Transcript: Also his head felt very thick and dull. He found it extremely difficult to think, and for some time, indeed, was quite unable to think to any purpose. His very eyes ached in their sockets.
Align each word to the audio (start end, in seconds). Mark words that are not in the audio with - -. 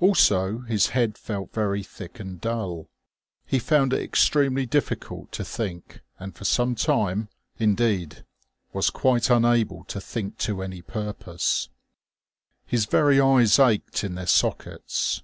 Also 0.00 0.60
his 0.60 0.86
head 0.86 1.18
felt 1.18 1.52
very 1.52 1.82
thick 1.82 2.18
and 2.18 2.40
dull. 2.40 2.88
He 3.44 3.58
found 3.58 3.92
it 3.92 4.00
extremely 4.02 4.64
difficult 4.64 5.30
to 5.32 5.44
think, 5.44 6.00
and 6.18 6.34
for 6.34 6.46
some 6.46 6.74
time, 6.74 7.28
indeed, 7.58 8.24
was 8.72 8.88
quite 8.88 9.28
unable 9.28 9.84
to 9.84 10.00
think 10.00 10.38
to 10.38 10.62
any 10.62 10.80
purpose. 10.80 11.68
His 12.64 12.86
very 12.86 13.20
eyes 13.20 13.58
ached 13.58 14.04
in 14.04 14.14
their 14.14 14.26
sockets. 14.26 15.22